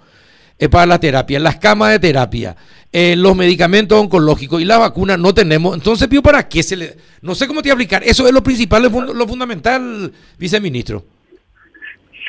es 0.61 0.69
para 0.69 0.85
la 0.85 1.00
terapia, 1.00 1.40
las 1.40 1.57
camas 1.57 1.90
de 1.90 1.99
terapia, 1.99 2.55
eh, 2.93 3.17
los 3.17 3.35
medicamentos 3.35 3.99
oncológicos 3.99 4.61
y 4.61 4.67
la 4.67 4.76
vacuna 4.76 5.17
no 5.17 5.33
tenemos. 5.33 5.75
Entonces, 5.75 6.07
¿para 6.23 6.47
qué 6.47 6.62
se 6.62 6.76
le.? 6.76 6.97
No 7.23 7.35
sé 7.35 7.47
cómo 7.47 7.62
te 7.62 7.69
voy 7.69 7.71
a 7.71 7.75
aplicar. 7.75 8.02
Eso 8.05 8.26
es 8.26 8.35
lo 8.35 8.43
principal, 8.43 8.83
lo 8.83 9.26
fundamental, 9.26 10.12
viceministro. 10.38 11.02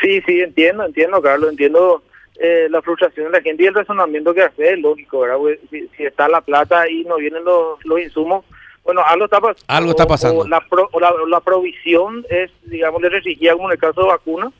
Sí, 0.01 0.21
sí, 0.25 0.39
entiendo, 0.39 0.85
entiendo, 0.85 1.21
Carlos, 1.21 1.49
entiendo 1.51 2.03
eh, 2.39 2.67
la 2.69 2.81
frustración 2.81 3.25
de 3.25 3.37
la 3.37 3.41
gente 3.41 3.63
y 3.63 3.67
el 3.67 3.73
razonamiento 3.73 4.33
que 4.33 4.43
hace, 4.43 4.73
es 4.73 4.79
lógico, 4.79 5.19
¿verdad? 5.19 5.37
Pues, 5.37 5.59
si, 5.69 5.89
está 5.97 6.29
la 6.29 6.39
plata 6.39 6.89
y 6.89 7.03
no 7.03 7.17
vienen 7.17 7.43
los, 7.43 7.83
los 7.85 7.99
insumos 7.99 8.45
bueno, 8.83 9.03
algo 9.05 9.25
está, 9.25 9.39
algo 9.67 9.91
está 9.91 10.07
pasando. 10.07 10.47
la, 10.47 10.65
la, 11.29 11.39
provisión 11.41 12.25
es, 12.31 12.49
digamos, 12.63 12.99
le 12.99 13.09
restringida 13.09 13.53
como 13.53 13.67
en 13.67 13.73
el 13.73 13.77
caso 13.77 14.01
de 14.01 14.07
vacuna 14.07 14.51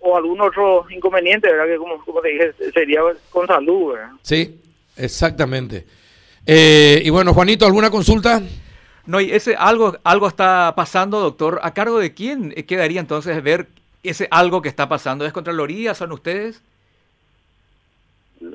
o 0.00 0.16
algún 0.16 0.40
otro 0.40 0.86
inconveniente, 0.90 1.50
¿verdad? 1.50 1.66
Que 1.66 1.76
como, 1.76 2.04
como 2.04 2.20
te 2.20 2.28
dije, 2.28 2.52
sería 2.72 3.00
con 3.30 3.46
salud, 3.46 3.94
¿verdad? 3.94 4.10
Sí, 4.22 4.60
exactamente. 4.96 5.84
Eh, 6.46 7.02
y 7.04 7.10
bueno, 7.10 7.34
Juanito, 7.34 7.66
¿alguna 7.66 7.90
consulta? 7.90 8.40
No, 9.06 9.20
y 9.20 9.32
ese 9.32 9.54
algo, 9.56 9.96
algo 10.04 10.28
está 10.28 10.74
pasando, 10.76 11.20
doctor. 11.20 11.60
¿A 11.62 11.74
cargo 11.74 11.98
de 11.98 12.14
quién 12.14 12.50
quedaría 12.52 13.00
entonces 13.00 13.42
ver 13.42 13.68
ese 14.02 14.28
algo 14.30 14.62
que 14.62 14.68
está 14.68 14.88
pasando? 14.88 15.24
¿Es 15.24 15.32
Contraloría? 15.32 15.94
¿Son 15.94 16.12
ustedes? 16.12 16.62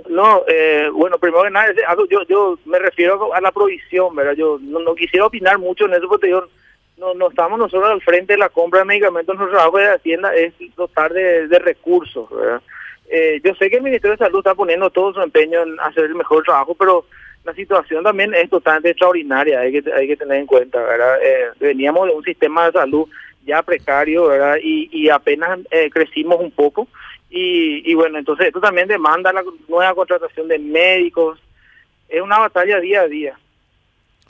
No, 0.09 0.43
eh, 0.47 0.89
bueno, 0.93 1.17
primero 1.17 1.43
que 1.43 1.49
nada, 1.49 1.73
yo, 2.09 2.21
yo 2.27 2.59
me 2.65 2.79
refiero 2.79 3.33
a 3.33 3.41
la 3.41 3.51
provisión, 3.51 4.15
¿verdad? 4.15 4.33
Yo 4.33 4.59
no, 4.61 4.93
quisiera 4.93 5.25
opinar 5.25 5.57
mucho 5.57 5.85
en 5.85 5.93
eso 5.93 6.07
porque 6.07 6.29
yo, 6.29 6.47
no, 7.01 7.15
no 7.15 7.29
estamos 7.29 7.57
nosotros 7.57 7.89
al 7.89 8.01
frente 8.01 8.33
de 8.33 8.39
la 8.39 8.49
compra 8.49 8.81
de 8.81 8.85
medicamentos, 8.85 9.35
nuestro 9.35 9.57
trabajo 9.57 9.79
de 9.79 9.89
Hacienda 9.89 10.33
es 10.35 10.53
dotar 10.75 11.11
de, 11.11 11.59
recursos, 11.59 12.29
¿verdad? 12.29 12.61
Eh, 13.09 13.41
yo 13.43 13.55
sé 13.55 13.69
que 13.69 13.77
el 13.77 13.83
Ministerio 13.83 14.15
de 14.15 14.23
Salud 14.23 14.39
está 14.39 14.53
poniendo 14.53 14.89
todo 14.91 15.11
su 15.11 15.21
empeño 15.21 15.63
en 15.63 15.79
hacer 15.79 16.05
el 16.05 16.15
mejor 16.15 16.43
trabajo, 16.43 16.75
pero 16.75 17.05
la 17.43 17.53
situación 17.55 18.03
también 18.03 18.33
es 18.35 18.49
totalmente 18.49 18.91
extraordinaria, 18.91 19.61
hay 19.61 19.81
que, 19.81 19.91
hay 19.91 20.07
que 20.07 20.15
tener 20.15 20.37
en 20.37 20.45
cuenta, 20.45 20.79
¿verdad? 20.79 21.17
Eh, 21.23 21.49
veníamos 21.59 22.07
de 22.07 22.13
un 22.13 22.23
sistema 22.23 22.67
de 22.67 22.73
salud 22.73 23.09
ya 23.45 23.63
precario, 23.63 24.27
¿verdad? 24.27 24.57
Y, 24.61 24.87
y 24.91 25.09
apenas 25.09 25.59
eh, 25.71 25.89
crecimos 25.89 26.39
un 26.39 26.51
poco. 26.51 26.87
Y, 27.31 27.89
y 27.89 27.95
bueno, 27.95 28.19
entonces 28.19 28.47
esto 28.47 28.61
también 28.61 28.87
demanda 28.87 29.33
la 29.33 29.43
nueva 29.67 29.95
contratación 29.95 30.47
de 30.47 30.59
médicos. 30.59 31.39
Es 32.07 32.21
una 32.21 32.37
batalla 32.37 32.79
día 32.79 33.01
a 33.01 33.07
día. 33.07 33.39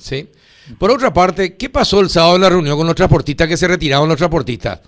Sí. 0.01 0.29
Por 0.77 0.91
otra 0.91 1.13
parte, 1.13 1.57
¿qué 1.57 1.69
pasó 1.69 1.99
el 1.99 2.09
sábado 2.09 2.35
en 2.35 2.41
la 2.41 2.49
reunión 2.49 2.77
con 2.77 2.87
los 2.87 2.95
transportistas 2.95 3.47
que 3.47 3.57
se 3.57 3.67
retiraron 3.67 4.07
los 4.07 4.17
transportistas? 4.17 4.81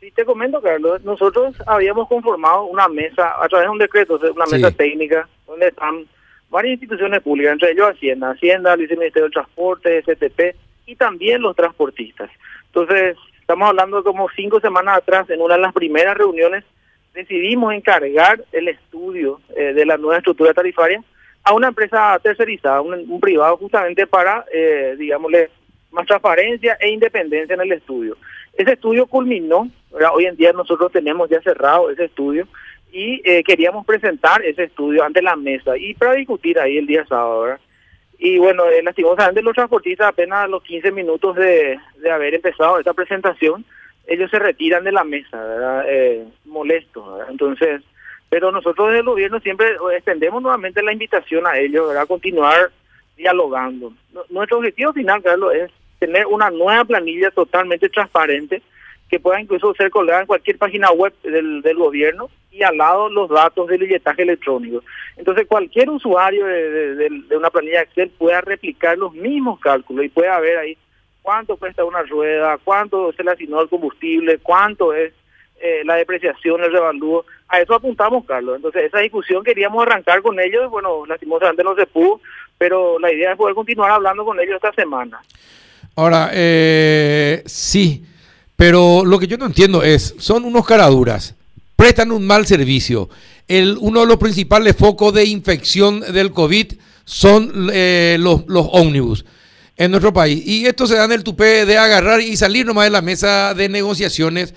Sí, 0.00 0.10
te 0.10 0.24
comento, 0.24 0.60
Carlos. 0.60 1.02
Nosotros 1.04 1.54
habíamos 1.66 2.08
conformado 2.08 2.64
una 2.64 2.88
mesa 2.88 3.42
a 3.42 3.48
través 3.48 3.66
de 3.66 3.70
un 3.70 3.78
decreto, 3.78 4.20
una 4.34 4.46
mesa 4.46 4.70
técnica, 4.70 5.28
donde 5.46 5.68
están 5.68 6.06
varias 6.50 6.74
instituciones 6.74 7.22
públicas, 7.22 7.52
entre 7.52 7.72
ellos 7.72 7.90
Hacienda, 7.90 8.30
Hacienda, 8.30 8.74
el 8.74 8.80
Ministerio 8.80 9.24
del 9.24 9.32
Transporte, 9.32 10.02
STP 10.02 10.56
y 10.86 10.96
también 10.96 11.42
los 11.42 11.56
transportistas. 11.56 12.30
Entonces, 12.66 13.16
estamos 13.40 13.68
hablando 13.68 13.98
de 13.98 14.02
como 14.04 14.28
cinco 14.36 14.60
semanas 14.60 14.98
atrás, 14.98 15.28
en 15.30 15.40
una 15.40 15.54
de 15.54 15.62
las 15.62 15.72
primeras 15.72 16.16
reuniones, 16.16 16.64
decidimos 17.14 17.72
encargar 17.72 18.44
el 18.52 18.68
estudio 18.68 19.40
eh, 19.56 19.72
de 19.72 19.86
la 19.86 19.96
nueva 19.96 20.18
estructura 20.18 20.52
tarifaria 20.52 21.02
a 21.46 21.54
una 21.54 21.68
empresa 21.68 22.18
tercerizada, 22.20 22.80
un, 22.80 23.20
privado, 23.20 23.56
justamente 23.56 24.04
para, 24.04 24.44
eh, 24.52 24.96
digámosle, 24.98 25.48
más 25.92 26.04
transparencia 26.04 26.76
e 26.80 26.88
independencia 26.88 27.54
en 27.54 27.60
el 27.60 27.70
estudio. 27.70 28.16
Ese 28.54 28.72
estudio 28.72 29.06
culminó, 29.06 29.70
hoy 30.12 30.26
en 30.26 30.34
día 30.34 30.52
nosotros 30.52 30.90
tenemos 30.90 31.30
ya 31.30 31.40
cerrado 31.42 31.88
ese 31.88 32.06
estudio 32.06 32.48
y 32.90 33.22
eh, 33.24 33.44
queríamos 33.44 33.86
presentar 33.86 34.44
ese 34.44 34.64
estudio 34.64 35.04
ante 35.04 35.22
la 35.22 35.36
mesa 35.36 35.76
y 35.76 35.94
para 35.94 36.14
discutir 36.14 36.58
ahí 36.58 36.78
el 36.78 36.86
día 36.88 37.06
sábado. 37.06 37.42
¿verdad? 37.42 37.60
Y 38.18 38.38
bueno, 38.38 38.66
eh, 38.66 38.82
lastimosamente 38.82 39.40
los 39.40 39.54
transportistas 39.54 40.08
apenas 40.08 40.44
a 40.44 40.48
los 40.48 40.64
15 40.64 40.90
minutos 40.90 41.36
de, 41.36 41.78
de 41.98 42.10
haber 42.10 42.34
empezado 42.34 42.80
esta 42.80 42.92
presentación, 42.92 43.64
ellos 44.08 44.32
se 44.32 44.40
retiran 44.40 44.82
de 44.82 44.90
la 44.90 45.04
mesa, 45.04 45.40
¿verdad? 45.40 45.84
Eh, 45.86 46.24
molestos. 46.44 47.22
Entonces, 47.30 47.82
pero 48.36 48.52
nosotros 48.52 48.88
desde 48.88 48.98
el 48.98 49.06
gobierno 49.06 49.40
siempre 49.40 49.76
extendemos 49.96 50.42
nuevamente 50.42 50.82
la 50.82 50.92
invitación 50.92 51.46
a 51.46 51.56
ellos. 51.56 51.96
A 51.96 52.04
continuar 52.04 52.70
dialogando. 53.16 53.94
Nuestro 54.28 54.58
objetivo 54.58 54.92
final, 54.92 55.22
Carlos, 55.22 55.54
es 55.54 55.70
tener 55.98 56.26
una 56.26 56.50
nueva 56.50 56.84
planilla 56.84 57.30
totalmente 57.30 57.88
transparente 57.88 58.60
que 59.08 59.18
pueda 59.18 59.40
incluso 59.40 59.72
ser 59.72 59.88
colgada 59.88 60.20
en 60.20 60.26
cualquier 60.26 60.58
página 60.58 60.90
web 60.90 61.14
del, 61.22 61.62
gobierno 61.78 62.28
y 62.50 62.62
al 62.62 62.76
lado 62.76 63.08
los 63.08 63.30
datos 63.30 63.68
del 63.68 63.80
billetaje 63.80 64.20
electrónico. 64.20 64.84
Entonces 65.16 65.46
cualquier 65.46 65.88
usuario 65.88 66.44
de, 66.44 67.08
una 67.34 67.48
planilla 67.48 67.84
Excel 67.84 68.10
pueda 68.18 68.42
replicar 68.42 68.98
los 68.98 69.14
mismos 69.14 69.60
cálculos 69.60 70.04
y 70.04 70.10
pueda 70.10 70.38
ver 70.40 70.58
ahí 70.58 70.76
cuánto 71.22 71.56
cuesta 71.56 71.86
una 71.86 72.02
rueda, 72.02 72.58
cuánto 72.62 73.14
se 73.14 73.24
le 73.24 73.30
asignó 73.30 73.62
el 73.62 73.70
combustible, 73.70 74.36
cuánto 74.40 74.92
es 74.92 75.14
eh, 75.60 75.82
la 75.84 75.96
depreciación, 75.96 76.62
el 76.62 76.72
revalúo. 76.72 77.24
A 77.48 77.60
eso 77.60 77.74
apuntamos, 77.74 78.24
Carlos. 78.24 78.56
Entonces 78.56 78.84
esa 78.84 78.98
discusión 78.98 79.44
queríamos 79.44 79.82
arrancar 79.82 80.22
con 80.22 80.38
ellos, 80.40 80.70
bueno, 80.70 81.06
lastimosamente 81.06 81.62
no 81.62 81.74
se 81.74 81.86
pudo, 81.86 82.20
pero 82.58 82.98
la 82.98 83.12
idea 83.12 83.32
es 83.32 83.36
poder 83.36 83.54
continuar 83.54 83.90
hablando 83.90 84.24
con 84.24 84.38
ellos 84.40 84.56
esta 84.56 84.72
semana. 84.72 85.20
Ahora, 85.94 86.30
eh, 86.32 87.42
sí, 87.46 88.04
pero 88.56 89.04
lo 89.04 89.18
que 89.18 89.26
yo 89.26 89.38
no 89.38 89.46
entiendo 89.46 89.82
es, 89.82 90.14
son 90.18 90.44
unos 90.44 90.66
caraduras 90.66 91.36
prestan 91.76 92.10
un 92.10 92.26
mal 92.26 92.46
servicio. 92.46 93.08
El, 93.46 93.76
uno 93.80 94.00
de 94.00 94.06
los 94.06 94.16
principales 94.16 94.74
focos 94.76 95.14
de 95.14 95.24
infección 95.26 96.00
del 96.00 96.32
COVID 96.32 96.72
son 97.04 97.70
eh, 97.72 98.16
los, 98.18 98.44
los 98.48 98.66
ómnibus 98.72 99.24
en 99.76 99.90
nuestro 99.92 100.12
país. 100.12 100.44
Y 100.44 100.66
esto 100.66 100.86
se 100.86 100.96
da 100.96 101.04
en 101.04 101.12
el 101.12 101.22
tupé 101.22 101.66
de 101.66 101.78
agarrar 101.78 102.20
y 102.20 102.36
salir 102.36 102.66
nomás 102.66 102.86
de 102.86 102.90
la 102.90 103.02
mesa 103.02 103.54
de 103.54 103.68
negociaciones. 103.68 104.54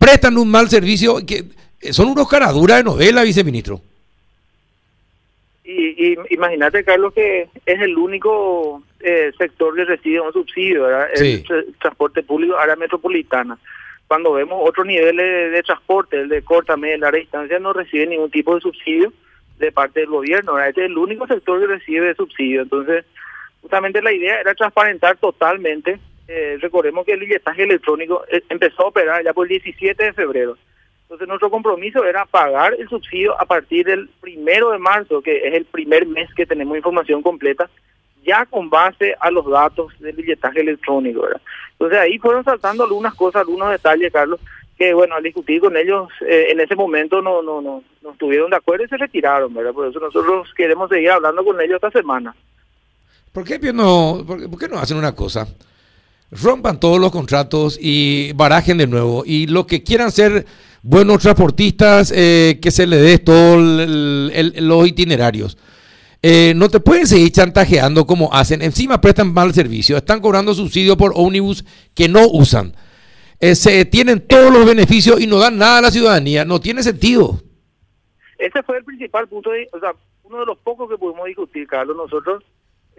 Prestan 0.00 0.36
un 0.38 0.50
mal 0.50 0.68
servicio 0.68 1.24
que 1.24 1.44
eh, 1.80 1.92
son 1.92 2.08
unos 2.08 2.28
caraduras 2.28 2.78
de 2.78 2.84
novela, 2.84 3.22
viceministro. 3.22 3.80
Y, 5.62 6.16
imagínate, 6.30 6.82
Carlos, 6.82 7.14
que 7.14 7.48
es 7.64 7.80
el 7.80 7.96
único 7.96 8.82
eh, 8.98 9.30
sector 9.38 9.76
que 9.76 9.84
recibe 9.84 10.20
un 10.20 10.32
subsidio, 10.32 10.88
el 11.14 11.44
transporte 11.78 12.24
público 12.24 12.58
área 12.58 12.74
metropolitana 12.74 13.56
cuando 14.10 14.32
vemos 14.32 14.58
otros 14.68 14.88
niveles 14.88 15.52
de, 15.52 15.62
transporte, 15.62 16.22
el 16.22 16.28
de 16.28 16.42
corta, 16.42 16.76
media, 16.76 16.98
larga 16.98 17.20
distancia, 17.20 17.60
no 17.60 17.72
recibe 17.72 18.08
ningún 18.08 18.28
tipo 18.28 18.56
de 18.56 18.60
subsidio 18.60 19.12
de 19.60 19.70
parte 19.70 20.00
del 20.00 20.08
gobierno. 20.08 20.58
Este 20.58 20.80
es 20.80 20.90
el 20.90 20.98
único 20.98 21.28
sector 21.28 21.60
que 21.60 21.68
recibe 21.68 22.12
subsidio. 22.16 22.62
Entonces, 22.62 23.04
justamente 23.62 24.02
la 24.02 24.12
idea 24.12 24.40
era 24.40 24.52
transparentar 24.56 25.16
totalmente. 25.18 26.00
Eh, 26.32 26.58
recordemos 26.60 27.04
que 27.04 27.14
el 27.14 27.20
billetaje 27.20 27.64
electrónico 27.64 28.24
eh, 28.30 28.40
empezó 28.48 28.84
a 28.84 28.88
operar 28.88 29.24
ya 29.24 29.32
por 29.32 29.46
el 29.46 29.60
17 29.60 30.04
de 30.04 30.12
febrero. 30.12 30.56
Entonces, 31.02 31.26
nuestro 31.26 31.50
compromiso 31.50 32.04
era 32.04 32.24
pagar 32.24 32.72
el 32.78 32.88
subsidio 32.88 33.34
a 33.40 33.44
partir 33.44 33.84
del 33.84 34.08
primero 34.20 34.70
de 34.70 34.78
marzo, 34.78 35.20
que 35.22 35.48
es 35.48 35.54
el 35.54 35.64
primer 35.64 36.06
mes 36.06 36.32
que 36.36 36.46
tenemos 36.46 36.76
información 36.76 37.20
completa 37.20 37.68
ya 38.24 38.46
con 38.46 38.70
base 38.70 39.16
a 39.18 39.28
los 39.32 39.44
datos 39.50 39.92
del 39.98 40.14
billetaje 40.14 40.60
electrónico. 40.60 41.22
¿verdad? 41.22 41.40
Entonces 41.72 41.98
ahí 41.98 42.16
fueron 42.18 42.44
saltando 42.44 42.84
algunas 42.84 43.14
cosas, 43.14 43.40
algunos 43.40 43.70
detalles, 43.70 44.12
Carlos, 44.12 44.38
que 44.78 44.94
bueno, 44.94 45.16
al 45.16 45.24
discutir 45.24 45.60
con 45.60 45.76
ellos 45.76 46.10
eh, 46.28 46.48
en 46.50 46.60
ese 46.60 46.76
momento 46.76 47.20
no, 47.20 47.42
no, 47.42 47.60
no, 47.60 47.82
no 48.02 48.12
estuvieron 48.12 48.50
de 48.50 48.56
acuerdo 48.56 48.84
y 48.84 48.88
se 48.88 48.96
retiraron, 48.96 49.52
¿verdad? 49.52 49.72
Por 49.72 49.88
eso 49.88 49.98
nosotros 49.98 50.48
queremos 50.56 50.88
seguir 50.90 51.10
hablando 51.10 51.44
con 51.44 51.60
ellos 51.60 51.76
esta 51.76 51.90
semana. 51.90 52.36
¿Por 53.32 53.44
qué 53.44 53.58
no, 53.72 54.24
por, 54.26 54.58
qué 54.58 54.68
no 54.68 54.78
hacen 54.78 54.96
una 54.96 55.14
cosa? 55.14 55.46
Rompan 56.30 56.78
todos 56.78 57.00
los 57.00 57.10
contratos 57.10 57.78
y 57.80 58.32
barajen 58.34 58.78
de 58.78 58.86
nuevo. 58.86 59.24
Y 59.26 59.46
lo 59.46 59.66
que 59.66 59.82
quieran 59.82 60.12
ser 60.12 60.46
buenos 60.82 61.18
transportistas, 61.18 62.12
eh, 62.14 62.58
que 62.62 62.70
se 62.70 62.86
les 62.86 63.02
dé 63.02 63.18
todos 63.18 63.58
los 63.58 64.88
itinerarios. 64.88 65.58
Eh, 66.22 66.52
no 66.54 66.68
te 66.68 66.80
pueden 66.80 67.06
seguir 67.06 67.32
chantajeando 67.32 68.06
como 68.06 68.32
hacen. 68.32 68.62
Encima 68.62 69.00
prestan 69.00 69.32
mal 69.32 69.54
servicio. 69.54 69.96
Están 69.96 70.20
cobrando 70.20 70.54
subsidio 70.54 70.96
por 70.96 71.12
ómnibus 71.14 71.64
que 71.94 72.08
no 72.08 72.26
usan. 72.28 72.74
Eh, 73.40 73.54
se 73.54 73.86
tienen 73.86 74.26
todos 74.26 74.52
los 74.52 74.66
beneficios 74.66 75.20
y 75.20 75.26
no 75.26 75.38
dan 75.38 75.56
nada 75.56 75.78
a 75.78 75.82
la 75.82 75.90
ciudadanía. 75.90 76.44
No 76.44 76.60
tiene 76.60 76.82
sentido. 76.82 77.40
Ese 78.38 78.62
fue 78.62 78.78
el 78.78 78.84
principal 78.84 79.28
punto, 79.28 79.50
de, 79.50 79.68
o 79.72 79.80
sea, 79.80 79.92
uno 80.24 80.40
de 80.40 80.46
los 80.46 80.58
pocos 80.58 80.88
que 80.88 80.96
pudimos 80.96 81.26
discutir, 81.26 81.66
Carlos. 81.66 81.96
Nosotros, 81.96 82.44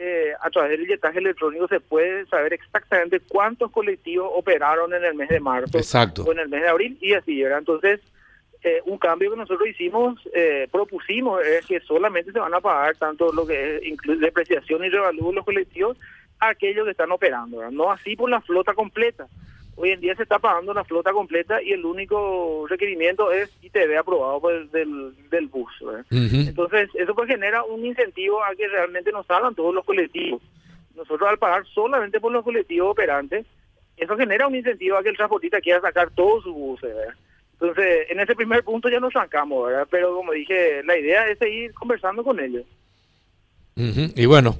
eh, 0.03 0.34
a 0.41 0.50
través 0.50 0.72
del 0.72 0.81
billetaje 0.81 1.20
electrónico, 1.20 1.67
se 1.67 1.79
puede 1.79 2.25
saber 2.25 2.53
exactamente 2.53 3.20
cuántos 3.20 3.70
colectivos 3.70 4.31
operaron 4.34 4.91
en 4.96 5.03
el 5.03 5.13
mes 5.13 5.29
de 5.29 5.39
marzo 5.39 5.77
Exacto. 5.77 6.24
o 6.24 6.31
en 6.31 6.39
el 6.39 6.50
mes 6.50 6.63
de 6.63 6.70
abril 6.70 6.98
y 7.00 7.13
así, 7.13 7.43
¿verdad? 7.43 7.60
Entonces, 7.60 8.00
eh, 8.63 8.81
un 8.86 8.98
cambio 8.98 9.29
que 9.29 9.38
nosotros 9.38 9.70
hicimos, 9.70 10.20
eh, 10.34 10.67
propusimos, 10.72 11.46
es 11.46 11.67
que 11.67 11.79
solamente 11.81 12.31
se 12.31 12.39
van 12.39 12.51
a 12.55 12.62
pagar 12.62 12.96
tanto 12.96 13.31
lo 13.31 13.46
que 13.46 13.79
incluye 13.84 14.20
depreciación 14.20 14.84
y 14.84 14.89
revalúo 14.89 15.29
de 15.29 15.36
los 15.36 15.46
colectivos 15.46 16.00
a 16.39 16.50
aquellos 16.50 16.86
que 16.86 16.91
están 16.91 17.12
operando, 17.12 17.70
no 17.70 17.91
así 17.91 18.15
por 18.15 18.27
la 18.27 18.41
flota 18.41 18.74
completa. 18.74 19.27
Hoy 19.75 19.91
en 19.91 20.01
día 20.01 20.15
se 20.15 20.23
está 20.23 20.37
pagando 20.37 20.73
la 20.73 20.83
flota 20.83 21.11
completa 21.11 21.61
y 21.61 21.71
el 21.71 21.85
único 21.85 22.65
requerimiento 22.67 23.31
es 23.31 23.49
ITV 23.61 23.97
aprobado 23.97 24.39
pues, 24.41 24.71
del, 24.71 25.13
del 25.29 25.47
bus. 25.47 25.71
Entonces, 26.11 26.89
eso 26.93 27.15
pues 27.15 27.27
genera 27.27 27.63
un 27.63 27.85
incentivo 27.85 28.43
a 28.43 28.53
que 28.55 28.67
realmente 28.67 29.11
nos 29.11 29.25
salgan 29.25 29.55
todos 29.55 29.73
los 29.73 29.85
colectivos. 29.85 30.41
Nosotros 30.95 31.29
al 31.29 31.37
pagar 31.37 31.65
solamente 31.73 32.19
por 32.19 32.31
los 32.31 32.43
colectivos 32.43 32.91
operantes, 32.91 33.45
eso 33.97 34.17
genera 34.17 34.47
un 34.47 34.55
incentivo 34.55 34.97
a 34.97 35.03
que 35.03 35.09
el 35.09 35.17
transportista 35.17 35.61
quiera 35.61 35.79
sacar 35.81 36.11
todos 36.11 36.43
sus 36.43 36.53
buses. 36.53 36.93
Entonces, 37.53 38.07
en 38.09 38.19
ese 38.19 38.35
primer 38.35 38.63
punto 38.63 38.89
ya 38.89 38.99
nos 38.99 39.13
trancamos, 39.13 39.67
¿verdad? 39.67 39.87
Pero 39.89 40.15
como 40.15 40.31
dije, 40.31 40.83
la 40.83 40.97
idea 40.97 41.27
es 41.27 41.37
seguir 41.37 41.73
conversando 41.73 42.23
con 42.23 42.39
ellos. 42.39 42.65
Y 43.75 44.25
bueno, 44.25 44.57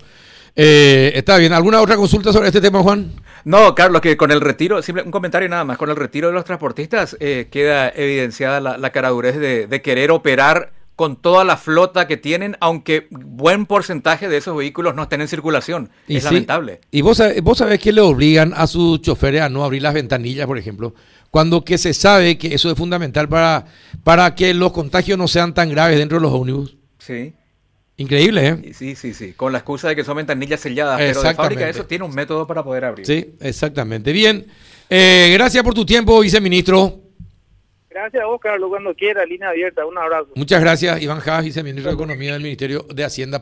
eh, 0.56 1.12
está 1.16 1.38
bien. 1.38 1.54
¿Alguna 1.54 1.82
otra 1.82 1.96
consulta 1.96 2.34
sobre 2.34 2.48
este 2.48 2.62
tema, 2.62 2.82
Juan? 2.82 3.12
No, 3.44 3.74
Carlos, 3.74 4.02
que 4.02 4.18
con 4.18 4.32
el 4.32 4.42
retiro, 4.42 4.82
simple, 4.82 5.04
un 5.04 5.12
comentario 5.12 5.50
nada 5.50 5.64
más, 5.64 5.78
con 5.78 5.90
el 5.90 5.96
retiro 5.96 6.28
de 6.28 6.34
los 6.34 6.46
transportistas 6.46 7.18
eh, 7.20 7.48
queda 7.50 7.90
evidenciada 7.90 8.60
la, 8.60 8.78
la 8.78 8.92
caradurez 8.92 9.38
de, 9.38 9.68
de, 9.68 9.82
querer 9.82 10.12
operar 10.12 10.74
con 10.96 11.16
toda 11.16 11.44
la 11.44 11.58
flota 11.58 12.06
que 12.06 12.18
tienen, 12.18 12.58
aunque 12.60 13.08
buen 13.10 13.66
porcentaje 13.66 14.30
de 14.30 14.38
esos 14.38 14.56
vehículos 14.56 14.94
no 14.94 15.04
estén 15.04 15.22
en 15.22 15.28
circulación. 15.28 15.90
es 16.08 16.24
lamentable. 16.24 16.82
Y 16.92 17.02
vos, 17.02 17.20
vos 17.42 17.58
sabés 17.58 17.80
que 17.80 17.92
le 17.92 18.02
obligan 18.02 18.54
a 18.56 18.68
sus 18.68 19.02
choferes 19.02 19.42
a 19.42 19.50
no 19.50 19.64
abrir 19.64 19.82
las 19.82 19.96
ventanillas, 19.96 20.46
por 20.46 20.60
ejemplo, 20.60 20.94
cuando 21.32 21.66
que 21.66 21.80
se 21.80 21.96
sabe 21.96 22.38
que 22.38 22.54
eso 22.54 22.70
es 22.70 22.78
fundamental 22.78 23.28
para, 23.28 23.66
para 24.04 24.36
que 24.36 24.54
los 24.54 24.74
contagios 24.74 25.18
no 25.18 25.28
sean 25.28 25.56
tan 25.56 25.70
graves 25.70 25.98
dentro 25.98 26.20
de 26.20 26.22
los 26.22 26.34
ómnibus. 26.34 26.78
Sí. 27.00 27.34
Increíble, 27.98 28.48
¿eh? 28.48 28.74
Sí, 28.74 28.96
sí, 28.96 29.14
sí. 29.14 29.34
Con 29.34 29.52
la 29.52 29.60
excusa 29.60 29.90
de 29.90 29.96
que 29.96 30.04
son 30.04 30.18
ventanillas 30.18 30.60
selladas, 30.60 30.98
pero 30.98 31.22
de 31.22 31.34
fábrica 31.34 31.70
eso 31.70 31.86
tiene 31.86 32.04
un 32.04 32.14
método 32.14 32.48
para 32.48 32.64
poder 32.64 32.86
abrir. 32.86 33.06
Sí, 33.06 33.36
exactamente. 33.40 34.12
Bien. 34.12 34.46
Eh, 34.90 35.30
gracias 35.34 35.64
por 35.64 35.74
tu 35.74 35.86
tiempo, 35.86 36.20
viceministro. 36.20 37.00
Gracias 37.90 38.24
a 38.24 38.26
vos, 38.26 38.40
Carlos, 38.42 38.70
cuando 38.70 38.94
quiera, 38.96 39.26
línea 39.26 39.50
abierta. 39.50 39.86
Un 39.86 39.98
abrazo. 39.98 40.30
Muchas 40.36 40.62
gracias, 40.62 41.02
Iván 41.02 41.20
Jaas, 41.20 41.44
viceministro 41.44 41.92
de 41.92 41.96
Economía 41.96 42.34
del 42.34 42.42
Ministerio 42.42 42.86
de 42.94 43.04
Hacienda. 43.04 43.40